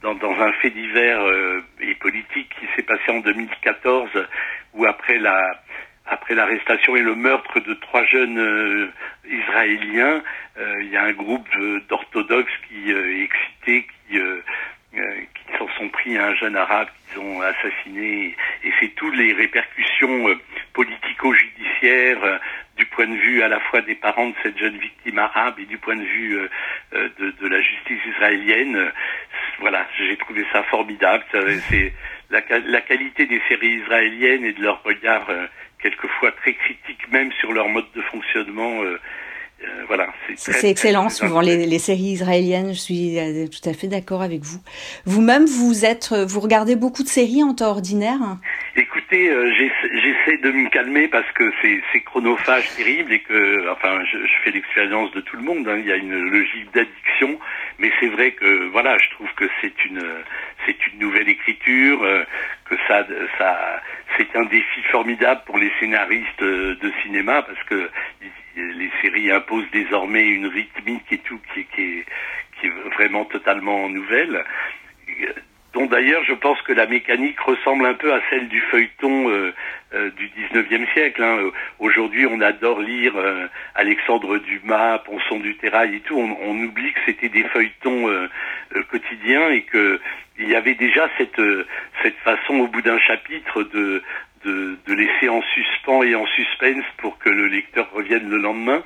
dans, 0.02 0.14
dans 0.16 0.32
un 0.40 0.52
fait 0.54 0.70
divers 0.70 1.20
euh, 1.20 1.62
et 1.80 1.94
politique 1.94 2.52
qui 2.58 2.66
s'est 2.74 2.82
passé 2.82 3.08
en 3.08 3.20
2014, 3.20 4.10
où 4.74 4.84
après 4.84 5.18
la 5.18 5.62
après 6.06 6.34
l'arrestation 6.34 6.96
et 6.96 7.02
le 7.02 7.14
meurtre 7.14 7.60
de 7.60 7.74
trois 7.74 8.04
jeunes 8.04 8.38
euh, 8.38 8.88
israéliens, 9.28 10.22
euh, 10.58 10.74
il 10.82 10.90
y 10.90 10.96
a 10.96 11.04
un 11.04 11.12
groupe 11.12 11.48
d'orthodoxes 11.88 12.52
qui 12.68 12.90
est 12.90 13.22
excité, 13.22 13.86
qui 14.08 14.18
qui 15.34 15.58
s'en 15.58 15.68
sont 15.78 15.88
pris 15.88 16.16
à 16.16 16.26
un 16.26 16.34
jeune 16.34 16.56
arabe 16.56 16.88
qu'ils 17.08 17.20
ont 17.20 17.40
assassiné 17.42 18.34
et 18.64 18.72
c'est 18.80 18.94
toutes 18.94 19.16
les 19.16 19.32
répercussions 19.32 20.28
euh, 20.28 20.38
politico-judiciaires 20.72 21.56
judiciaire 21.56 22.40
du 22.76 22.86
point 22.86 23.06
de 23.06 23.16
vue 23.16 23.42
à 23.42 23.48
la 23.48 23.60
fois 23.60 23.80
des 23.82 23.94
parents 23.94 24.28
de 24.28 24.34
cette 24.42 24.58
jeune 24.58 24.76
victime 24.78 25.18
arabe 25.18 25.58
et 25.58 25.66
du 25.66 25.78
point 25.78 25.96
de 25.96 26.04
vue 26.04 26.38
de, 26.92 27.48
la 27.48 27.60
justice 27.60 28.00
israélienne. 28.14 28.92
Voilà, 29.60 29.86
j'ai 29.98 30.16
trouvé 30.16 30.44
ça 30.52 30.62
formidable. 30.64 31.24
C'est 31.68 31.92
la, 32.30 32.40
qualité 32.80 33.26
des 33.26 33.40
séries 33.48 33.80
israéliennes 33.82 34.44
et 34.44 34.52
de 34.52 34.62
leur 34.62 34.82
regard 34.82 35.26
quelquefois 35.78 36.32
très 36.32 36.54
critique 36.54 37.10
même 37.10 37.32
sur 37.32 37.52
leur 37.52 37.68
mode 37.68 37.90
de 37.94 38.02
fonctionnement 38.02 38.82
euh, 39.64 39.84
voilà, 39.86 40.08
c'est 40.36 40.68
excellent. 40.68 41.08
souvent 41.08 41.40
les, 41.40 41.78
séries 41.78 42.12
israéliennes, 42.12 42.74
je 42.74 42.78
suis 42.78 43.18
euh, 43.18 43.46
tout 43.46 43.66
à 43.66 43.72
fait 43.72 43.86
d'accord 43.86 44.20
avec 44.20 44.42
vous. 44.42 44.60
Vous-même, 45.06 45.46
vous 45.46 45.86
êtes, 45.86 46.10
euh, 46.12 46.26
vous 46.26 46.40
regardez 46.40 46.76
beaucoup 46.76 47.02
de 47.02 47.08
séries 47.08 47.42
en 47.42 47.54
temps 47.54 47.70
ordinaire 47.70 48.18
Écoutez, 48.76 49.30
j'essaie 49.56 50.38
de 50.42 50.50
me 50.50 50.68
calmer 50.68 51.08
parce 51.08 51.30
que 51.32 51.50
c'est 51.62 52.00
chronophage 52.02 52.68
terrible 52.76 53.12
et 53.12 53.20
que, 53.20 53.70
enfin, 53.70 53.98
je, 54.04 54.18
fais 54.44 54.50
l'expérience 54.50 55.10
de 55.12 55.20
tout 55.22 55.36
le 55.36 55.42
monde. 55.42 55.66
Hein. 55.68 55.78
il 55.78 55.86
y 55.86 55.92
a 55.92 55.96
une 55.96 56.18
logique 56.28 56.70
d'addiction, 56.74 57.38
mais 57.78 57.90
c'est 57.98 58.08
vrai 58.08 58.32
que, 58.32 58.68
voilà, 58.72 58.98
je 58.98 59.08
trouve 59.10 59.28
que 59.36 59.48
c'est 59.62 59.84
une, 59.86 60.02
c'est 60.66 60.86
une 60.88 60.98
nouvelle 60.98 61.28
écriture, 61.30 62.00
que 62.68 62.74
ça, 62.88 63.06
ça, 63.38 63.80
c'est 64.18 64.36
un 64.36 64.44
défi 64.44 64.82
formidable 64.90 65.40
pour 65.46 65.56
les 65.56 65.70
scénaristes 65.80 66.42
de 66.42 66.92
cinéma 67.02 67.42
parce 67.42 67.62
que 67.64 67.88
les 68.56 68.90
séries 69.02 69.30
imposent 69.30 69.70
désormais 69.72 70.26
une 70.26 70.46
rythmique 70.46 71.12
et 71.12 71.18
tout 71.18 71.40
qui, 71.54 72.04
est 72.62 72.68
vraiment 72.94 73.24
totalement 73.26 73.88
nouvelle 73.88 74.44
dont 75.76 75.86
d'ailleurs 75.86 76.24
je 76.24 76.32
pense 76.32 76.60
que 76.62 76.72
la 76.72 76.86
mécanique 76.86 77.38
ressemble 77.40 77.84
un 77.84 77.94
peu 77.94 78.12
à 78.14 78.20
celle 78.30 78.48
du 78.48 78.60
feuilleton 78.62 79.28
euh, 79.28 79.52
euh, 79.94 80.10
du 80.12 80.30
19e 80.30 80.90
siècle. 80.94 81.22
Hein. 81.22 81.50
Aujourd'hui, 81.78 82.26
on 82.26 82.40
adore 82.40 82.80
lire 82.80 83.12
euh, 83.16 83.46
Alexandre 83.74 84.38
Dumas, 84.38 84.98
Ponson 85.00 85.38
du 85.38 85.54
Terrail 85.56 85.96
et 85.96 86.00
tout. 86.00 86.16
On, 86.18 86.36
on 86.48 86.64
oublie 86.64 86.92
que 86.92 87.00
c'était 87.04 87.28
des 87.28 87.44
feuilletons 87.44 88.08
quotidiens 88.90 89.50
et 89.50 89.62
que 89.62 90.00
il 90.38 90.48
y 90.48 90.54
avait 90.54 90.74
déjà 90.74 91.08
cette 91.18 91.40
cette 92.02 92.18
façon 92.18 92.60
au 92.60 92.68
bout 92.68 92.82
d'un 92.82 92.98
chapitre 92.98 93.62
de 93.62 94.02
de, 94.46 94.94
laisser 94.94 95.28
en 95.28 95.42
suspens 95.42 96.02
et 96.02 96.14
en 96.14 96.26
suspense 96.26 96.84
pour 96.98 97.18
que 97.18 97.28
le 97.28 97.46
lecteur 97.46 97.90
revienne 97.92 98.28
le 98.28 98.38
lendemain. 98.38 98.82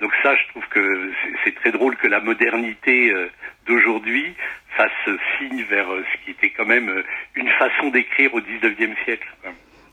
Donc 0.00 0.12
ça, 0.22 0.34
je 0.34 0.48
trouve 0.50 0.66
que 0.68 1.12
c'est 1.44 1.54
très 1.54 1.72
drôle 1.72 1.96
que 1.96 2.06
la 2.06 2.20
modernité 2.20 3.10
euh, 3.10 3.30
d'aujourd'hui 3.66 4.34
fasse 4.76 5.16
signe 5.38 5.62
vers 5.62 5.90
euh, 5.90 6.04
ce 6.12 6.24
qui 6.24 6.32
était 6.32 6.50
quand 6.50 6.66
même 6.66 6.88
euh, 6.88 7.02
une 7.34 7.48
façon 7.50 7.88
d'écrire 7.90 8.34
au 8.34 8.40
19e 8.40 8.94
siècle. 9.04 9.28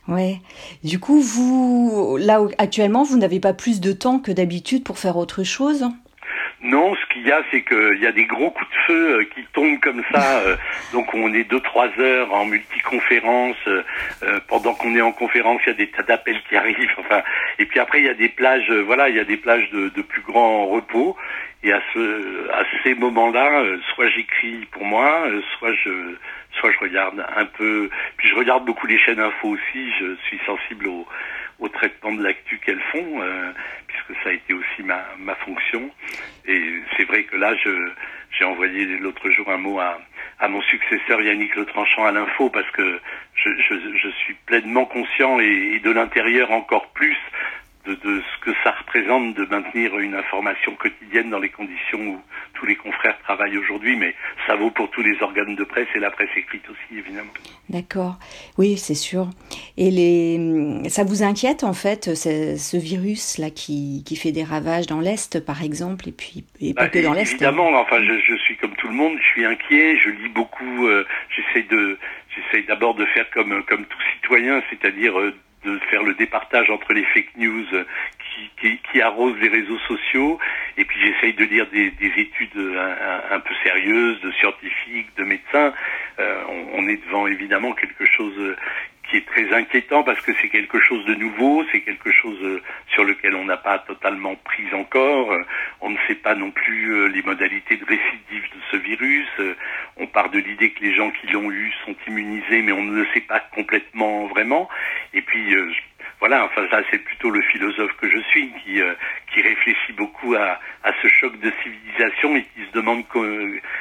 Ouais. 0.07 0.39
Du 0.83 0.99
coup, 0.99 1.21
vous, 1.21 2.17
là, 2.19 2.41
actuellement, 2.57 3.03
vous 3.03 3.17
n'avez 3.17 3.39
pas 3.39 3.53
plus 3.53 3.79
de 3.79 3.93
temps 3.93 4.19
que 4.19 4.31
d'habitude 4.31 4.83
pour 4.83 4.97
faire 4.97 5.15
autre 5.17 5.43
chose? 5.43 5.85
Non, 6.63 6.93
ce 6.95 7.13
qu'il 7.13 7.27
y 7.27 7.31
a, 7.31 7.41
c'est 7.49 7.63
qu'il 7.63 7.97
y 7.99 8.05
a 8.05 8.11
des 8.11 8.25
gros 8.25 8.51
coups 8.51 8.69
de 8.69 8.75
feu 8.85 9.19
euh, 9.19 9.25
qui 9.33 9.43
tombent 9.51 9.79
comme 9.79 10.03
ça. 10.13 10.41
Euh, 10.41 10.55
donc 10.93 11.11
on 11.13 11.33
est 11.33 11.43
deux 11.43 11.59
trois 11.59 11.89
heures 11.97 12.31
en 12.31 12.45
multiconférence. 12.45 13.57
Euh, 13.67 13.83
pendant 14.47 14.75
qu'on 14.75 14.95
est 14.95 15.01
en 15.01 15.11
conférence, 15.11 15.61
il 15.65 15.69
y 15.69 15.71
a 15.71 15.75
des 15.75 15.87
tas 15.87 16.03
d'appels 16.03 16.39
qui 16.47 16.55
arrivent. 16.57 16.95
Enfin, 16.99 17.23
et 17.57 17.65
puis 17.65 17.79
après 17.79 17.99
il 17.99 18.05
y 18.05 18.09
a 18.09 18.13
des 18.13 18.29
plages. 18.29 18.71
voilà, 18.71 19.09
il 19.09 19.15
y 19.15 19.19
a 19.19 19.23
des 19.23 19.37
plages 19.37 19.69
de, 19.71 19.89
de 19.89 20.01
plus 20.03 20.21
grand 20.21 20.67
repos. 20.67 21.17
Et 21.63 21.71
à 21.71 21.81
ce 21.93 22.51
à 22.51 22.63
ces 22.83 22.95
moments-là, 22.95 23.63
soit 23.93 24.09
j'écris 24.09 24.67
pour 24.71 24.83
moi, 24.83 25.27
soit 25.57 25.73
je 25.73 26.15
soit 26.53 26.71
je 26.71 26.79
regarde 26.79 27.23
un 27.35 27.45
peu. 27.45 27.89
Puis 28.17 28.29
je 28.29 28.35
regarde 28.35 28.65
beaucoup 28.65 28.87
les 28.87 28.97
chaînes 28.97 29.19
info 29.19 29.49
aussi. 29.49 29.91
Je 29.99 30.15
suis 30.27 30.39
sensible 30.45 30.87
au 30.87 31.07
au 31.61 31.69
traitement 31.69 32.11
de 32.11 32.23
l'actu 32.23 32.57
qu'elles 32.57 32.81
font, 32.91 33.21
euh, 33.21 33.51
puisque 34.05 34.23
ça 34.23 34.29
a 34.29 34.33
été 34.33 34.53
aussi 34.53 34.83
ma, 34.83 35.05
ma 35.17 35.35
fonction. 35.35 35.89
Et 36.45 36.61
c'est 36.95 37.05
vrai 37.05 37.23
que 37.23 37.37
là, 37.37 37.55
je, 37.55 37.91
j'ai 38.31 38.45
envoyé 38.45 38.85
l'autre 38.97 39.29
jour 39.29 39.49
un 39.49 39.57
mot 39.57 39.79
à, 39.79 39.99
à 40.39 40.47
mon 40.47 40.61
successeur 40.61 41.21
Yannick 41.21 41.55
Le 41.55 41.65
Tranchant 41.65 42.05
à 42.05 42.11
l'info, 42.11 42.49
parce 42.49 42.69
que 42.71 42.99
je, 43.35 43.49
je, 43.69 43.97
je 43.97 44.09
suis 44.09 44.33
pleinement 44.45 44.85
conscient 44.85 45.39
et 45.39 45.79
de 45.83 45.91
l'intérieur 45.91 46.51
encore 46.51 46.89
plus 46.89 47.17
de, 47.85 47.95
de, 47.95 48.21
ce 48.21 48.45
que 48.45 48.51
ça 48.63 48.71
représente 48.71 49.35
de 49.35 49.45
maintenir 49.45 49.97
une 49.99 50.15
information 50.15 50.75
quotidienne 50.75 51.29
dans 51.29 51.39
les 51.39 51.49
conditions 51.49 51.99
où 51.99 52.21
tous 52.53 52.65
les 52.65 52.75
confrères 52.75 53.17
travaillent 53.23 53.57
aujourd'hui, 53.57 53.95
mais 53.95 54.13
ça 54.45 54.55
vaut 54.55 54.71
pour 54.71 54.89
tous 54.91 55.01
les 55.01 55.21
organes 55.21 55.55
de 55.55 55.63
presse 55.63 55.87
et 55.95 55.99
la 55.99 56.11
presse 56.11 56.29
écrite 56.35 56.63
aussi, 56.69 56.99
évidemment. 56.99 57.31
D'accord, 57.69 58.17
oui, 58.57 58.77
c'est 58.77 58.95
sûr. 58.95 59.29
Et 59.77 59.89
les... 59.89 60.89
ça 60.89 61.03
vous 61.03 61.23
inquiète, 61.23 61.63
en 61.63 61.73
fait, 61.73 62.15
ce, 62.15 62.77
virus-là 62.77 63.49
qui, 63.49 64.03
qui, 64.05 64.15
fait 64.15 64.31
des 64.31 64.43
ravages 64.43 64.87
dans 64.87 64.99
l'Est, 64.99 65.43
par 65.43 65.63
exemple, 65.63 66.07
et 66.07 66.11
puis 66.11 66.45
et 66.59 66.73
pas 66.73 66.83
bah, 66.83 66.89
que 66.89 66.99
dans 66.99 67.13
l'Est 67.13 67.33
hein 67.33 67.35
Évidemment, 67.35 67.69
enfin, 67.79 68.03
je, 68.03 68.19
je, 68.19 68.35
suis 68.35 68.57
comme 68.57 68.75
tout 68.75 68.87
le 68.87 68.93
monde, 68.93 69.17
je 69.17 69.27
suis 69.27 69.45
inquiet, 69.45 69.97
je 69.97 70.09
lis 70.09 70.29
beaucoup, 70.29 70.87
euh, 70.87 71.05
j'essaie 71.35 71.65
de... 71.67 71.97
J'essaie 72.33 72.63
d'abord 72.63 72.95
de 72.95 73.05
faire 73.07 73.29
comme, 73.31 73.61
comme 73.65 73.83
tout 73.83 73.97
citoyen, 74.15 74.63
c'est-à-dire 74.69 75.19
euh, 75.19 75.35
de 75.63 75.77
faire 75.89 76.03
le 76.03 76.13
départage 76.15 76.69
entre 76.69 76.93
les 76.93 77.03
fake 77.03 77.35
news 77.37 77.65
qui, 78.19 78.49
qui, 78.59 78.79
qui 78.91 79.01
arrosent 79.01 79.37
les 79.39 79.49
réseaux 79.49 79.79
sociaux 79.87 80.39
et 80.77 80.85
puis 80.85 80.99
j'essaye 80.99 81.33
de 81.33 81.43
lire 81.45 81.67
des, 81.71 81.91
des 81.91 82.11
études 82.17 82.57
un, 82.57 83.35
un, 83.35 83.39
peu 83.39 83.53
sérieuses 83.63 84.19
de 84.21 84.31
scientifiques, 84.31 85.15
de 85.17 85.23
médecins. 85.23 85.73
Euh, 86.19 86.43
on, 86.73 86.87
est 86.87 87.03
devant 87.05 87.27
évidemment 87.27 87.73
quelque 87.73 88.05
chose 88.05 88.55
qui 89.11 89.17
est 89.17 89.25
très 89.25 89.53
inquiétant 89.53 90.03
parce 90.03 90.21
que 90.21 90.31
c'est 90.41 90.47
quelque 90.47 90.79
chose 90.79 91.03
de 91.05 91.15
nouveau, 91.15 91.65
c'est 91.71 91.81
quelque 91.81 92.11
chose 92.11 92.37
euh, 92.43 92.61
sur 92.87 93.03
lequel 93.03 93.35
on 93.35 93.43
n'a 93.43 93.57
pas 93.57 93.79
totalement 93.79 94.35
pris 94.35 94.73
encore. 94.73 95.33
Euh, 95.33 95.43
on 95.81 95.89
ne 95.89 95.97
sait 96.07 96.15
pas 96.15 96.33
non 96.33 96.49
plus 96.49 96.93
euh, 96.93 97.07
les 97.07 97.21
modalités 97.21 97.75
de 97.75 97.83
récidive 97.83 98.43
de 98.55 98.61
ce 98.71 98.77
virus. 98.77 99.27
On 99.97 100.07
part 100.07 100.29
de 100.29 100.39
l'idée 100.39 100.71
que 100.71 100.81
les 100.81 100.95
gens 100.95 101.11
qui 101.11 101.27
l'ont 101.27 101.51
eu 101.51 101.71
sont 101.85 101.95
immunisés, 102.07 102.61
mais 102.61 102.71
on 102.71 102.83
ne 102.83 102.95
le 102.95 103.07
sait 103.13 103.21
pas 103.21 103.41
complètement 103.53 104.27
vraiment. 104.27 104.69
Et 105.13 105.21
puis 105.21 105.53
voilà, 106.21 106.45
enfin 106.45 106.67
ça 106.69 106.81
c'est 106.91 106.99
plutôt 106.99 107.31
le 107.31 107.41
philosophe 107.41 107.91
que 107.97 108.07
je 108.07 108.19
suis 108.29 108.53
qui 108.63 108.79
euh, 108.79 108.93
qui 109.33 109.41
réfléchit 109.41 109.93
beaucoup 109.93 110.35
à, 110.35 110.59
à 110.83 110.93
ce 111.01 111.07
choc 111.07 111.37
de 111.39 111.51
civilisation 111.63 112.35
et 112.35 112.43
qui 112.43 112.63
se 112.63 112.71
demande 112.73 113.03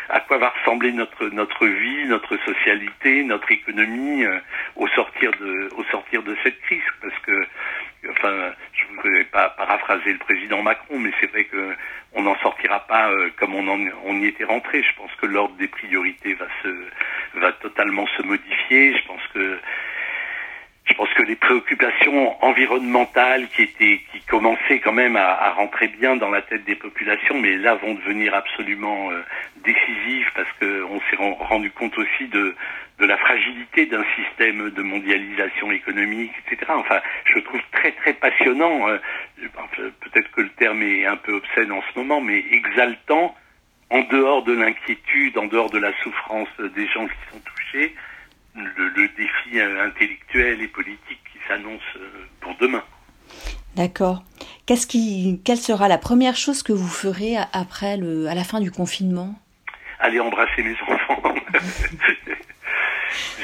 à 0.08 0.20
quoi 0.20 0.38
va 0.38 0.48
ressembler 0.48 0.90
notre 0.92 1.26
notre 1.28 1.66
vie, 1.66 2.06
notre 2.06 2.38
socialité, 2.38 3.24
notre 3.24 3.52
économie 3.52 4.24
euh, 4.24 4.38
au 4.76 4.88
sortir 4.88 5.30
de 5.32 5.68
au 5.76 5.84
sortir 5.84 6.22
de 6.22 6.34
cette 6.42 6.58
crise 6.62 6.82
parce 7.02 7.18
que 7.18 7.46
enfin 8.10 8.52
je 8.72 8.84
ne 8.90 8.96
voudrais 8.96 9.24
pas 9.24 9.50
paraphraser 9.50 10.12
le 10.12 10.18
président 10.18 10.62
Macron 10.62 10.98
mais 10.98 11.10
c'est 11.20 11.30
vrai 11.30 11.44
que 11.44 11.76
on 12.14 12.22
n'en 12.22 12.36
sortira 12.38 12.80
pas 12.86 13.10
euh, 13.10 13.28
comme 13.36 13.54
on 13.54 13.68
en, 13.68 13.78
on 14.04 14.16
y 14.20 14.26
était 14.26 14.44
rentré. 14.44 14.82
Je 14.82 14.96
pense 14.96 15.10
que 15.20 15.26
l'ordre 15.26 15.54
des 15.56 15.68
priorités 15.68 16.34
va 16.34 16.46
se 16.62 16.68
va 17.34 17.52
totalement 17.52 18.06
se 18.16 18.22
modifier. 18.22 18.96
Je 18.96 19.06
pense 19.06 19.22
que 19.34 19.58
je 20.90 20.94
pense 20.96 21.12
que 21.14 21.22
les 21.22 21.36
préoccupations 21.36 22.44
environnementales 22.44 23.46
qui 23.54 23.62
étaient, 23.62 24.00
qui 24.12 24.20
commençaient 24.26 24.80
quand 24.80 24.92
même 24.92 25.16
à, 25.16 25.28
à 25.28 25.50
rentrer 25.52 25.86
bien 25.86 26.16
dans 26.16 26.30
la 26.30 26.42
tête 26.42 26.64
des 26.64 26.74
populations, 26.74 27.38
mais 27.38 27.56
là 27.56 27.76
vont 27.76 27.94
devenir 27.94 28.34
absolument 28.34 29.10
euh, 29.12 29.22
décisives 29.64 30.28
parce 30.34 30.48
qu'on 30.58 31.00
s'est 31.00 31.16
rendu 31.16 31.70
compte 31.70 31.96
aussi 31.96 32.26
de, 32.28 32.54
la 32.98 33.16
fragilité 33.16 33.86
d'un 33.86 34.04
système 34.14 34.70
de 34.70 34.82
mondialisation 34.82 35.72
économique, 35.72 36.32
etc. 36.46 36.70
Enfin, 36.74 37.00
je 37.24 37.38
trouve 37.38 37.60
très 37.72 37.92
très 37.92 38.12
passionnant. 38.12 38.88
Euh, 38.88 38.98
Peut-être 40.00 40.30
que 40.32 40.42
le 40.42 40.50
terme 40.50 40.82
est 40.82 41.06
un 41.06 41.16
peu 41.16 41.32
obscène 41.32 41.72
en 41.72 41.82
ce 41.82 41.98
moment, 41.98 42.20
mais 42.20 42.44
exaltant, 42.50 43.34
en 43.88 44.00
dehors 44.02 44.42
de 44.42 44.52
l'inquiétude, 44.52 45.38
en 45.38 45.46
dehors 45.46 45.70
de 45.70 45.78
la 45.78 45.92
souffrance 46.02 46.48
des 46.58 46.86
gens 46.88 47.06
qui 47.06 47.32
sont 47.32 47.40
touchés, 47.40 47.94
le, 48.54 48.88
le 48.88 49.08
défi 49.16 49.60
intellectuel 49.60 50.60
et 50.62 50.68
politique 50.68 51.20
qui 51.32 51.38
s'annonce 51.48 51.80
euh, 51.96 52.26
pour 52.40 52.54
demain. 52.56 52.82
D'accord. 53.76 54.22
Qu'est-ce 54.66 54.86
qui, 54.86 55.40
quelle 55.44 55.58
sera 55.58 55.88
la 55.88 55.98
première 55.98 56.36
chose 56.36 56.62
que 56.62 56.72
vous 56.72 56.88
ferez 56.88 57.36
après 57.52 57.96
le, 57.96 58.26
à 58.28 58.34
la 58.34 58.44
fin 58.44 58.60
du 58.60 58.70
confinement? 58.70 59.34
Aller 60.00 60.20
embrasser 60.20 60.62
mes 60.62 60.76
enfants. 60.88 61.22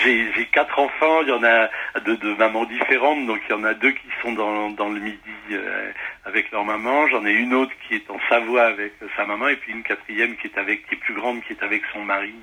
j'ai 0.05 0.47
quatre 0.53 0.79
enfants, 0.79 1.23
il 1.23 1.29
y 1.29 1.33
en 1.33 1.43
a 1.43 1.69
de, 2.01 2.15
de 2.15 2.35
mamans 2.35 2.65
différentes, 2.65 3.27
donc 3.27 3.41
il 3.49 3.53
y 3.53 3.55
en 3.55 3.65
a 3.65 3.75
deux 3.75 3.93
qui 3.93 4.09
sont 4.23 4.33
dans, 4.33 4.71
dans 4.71 4.89
le 4.89 5.01
midi 5.01 5.19
euh, 5.51 5.91
avec 6.25 6.51
leur 6.51 6.65
maman, 6.65 7.09
j'en 7.09 7.25
ai 7.27 7.33
une 7.33 7.55
autre 7.55 7.73
qui 7.87 7.95
est 7.95 8.11
en 8.11 8.19
Savoie 8.29 8.67
avec 8.67 8.95
sa 9.17 9.27
maman, 9.27 9.49
et 9.49 9.57
puis 9.57 9.73
une 9.73 9.83
quatrième 9.83 10.37
qui 10.37 10.47
est 10.47 10.59
avec, 10.59 10.87
qui 10.89 10.95
est 10.95 10.99
plus 10.99 11.15
grande, 11.15 11.43
qui 11.43 11.53
est 11.53 11.63
avec 11.63 11.83
son 11.93 12.05
mari, 12.05 12.35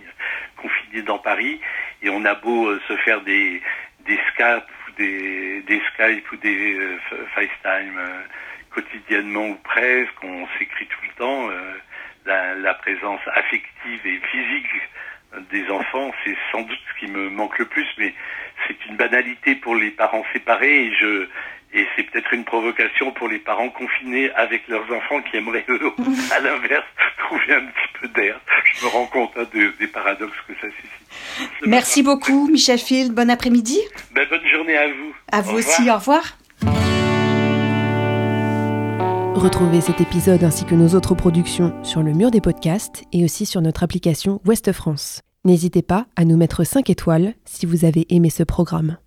confiné 0.58 1.02
dans 1.04 1.20
Paris, 1.20 1.60
et 2.04 2.10
on 2.10 2.24
a 2.26 2.36
beau 2.36 2.68
euh, 2.68 2.82
se 2.88 2.96
faire 2.98 3.22
des, 3.22 3.62
des 4.06 4.20
Skype 4.34 4.70
ou 4.88 4.92
des, 4.98 5.82
Skype 5.94 6.32
ou 6.32 6.36
des 6.38 6.76
euh, 6.76 6.98
FaceTime 7.34 8.00
quotidiennement 8.70 9.48
ou 9.48 9.56
presque, 9.64 10.24
on 10.24 10.48
s'écrit 10.60 10.88
tout 10.88 11.00
le 11.04 11.14
temps, 11.16 11.50
la, 12.26 12.56
la 12.56 12.74
présence 12.74 13.22
affective 13.36 14.02
et 14.04 14.20
physique 14.32 14.66
des 15.52 15.70
enfants, 15.70 16.12
c'est 16.24 16.36
sans 16.52 16.62
doute 16.64 16.80
ce 16.92 17.06
qui 17.06 17.12
me 17.12 17.30
manque 17.30 17.60
le 17.60 17.66
plus, 17.66 17.88
mais 18.00 18.14
c'est 18.68 18.86
une 18.88 18.96
banalité 18.96 19.56
pour 19.56 19.76
les 19.76 19.92
parents 19.92 20.26
séparés 20.34 20.86
et 20.86 20.96
je 20.96 21.28
Et 21.74 21.88
c'est 21.96 22.04
peut-être 22.04 22.32
une 22.34 22.46
provocation 22.46 23.12
pour 23.12 23.28
les 23.28 23.40
parents 23.40 23.70
confinés 23.70 24.30
avec 24.32 24.68
leurs 24.68 24.86
enfants 24.92 25.22
qui 25.22 25.38
aimeraient, 25.38 25.66
eux, 25.70 25.80
à 26.32 26.40
l'inverse, 26.40 26.86
trouver 27.18 27.54
un 27.54 27.66
petit 27.66 28.00
peu 28.00 28.08
d'air. 28.10 28.40
Je 28.76 28.86
me 28.86 28.92
rends 28.92 29.08
compte 29.08 29.32
hein, 29.38 29.46
des 29.54 29.88
paradoxes 29.88 30.38
que 30.48 30.54
ça 30.56 30.68
suscite. 30.68 31.04
Merci 31.66 32.04
beaucoup, 32.04 32.48
Michel 32.48 32.80
Field. 32.80 33.14
Bon 33.14 33.30
après-midi. 33.30 33.80
Ben, 34.14 34.28
bonne 34.30 34.48
journée 34.48 34.78
à 34.78 34.88
vous. 34.88 35.16
À 35.32 35.42
vous 35.42 35.58
aussi. 35.58 35.90
Au 35.90 35.96
revoir. 35.96 36.38
Retrouvez 39.36 39.82
cet 39.82 40.00
épisode 40.00 40.44
ainsi 40.44 40.66
que 40.66 40.76
nos 40.76 40.96
autres 40.96 41.16
productions 41.16 41.74
sur 41.84 42.02
le 42.02 42.14
mur 42.14 42.32
des 42.32 42.40
podcasts 42.40 43.04
et 43.12 43.26
aussi 43.26 43.46
sur 43.46 43.62
notre 43.62 43.84
application 43.84 44.40
Ouest 44.46 44.72
France. 44.72 45.22
N'hésitez 45.44 45.82
pas 45.82 46.06
à 46.16 46.24
nous 46.24 46.38
mettre 46.38 46.64
5 46.64 46.90
étoiles 46.90 47.34
si 47.44 47.66
vous 47.66 47.84
avez 47.84 48.06
aimé 48.10 48.30
ce 48.30 48.44
programme. 48.44 48.98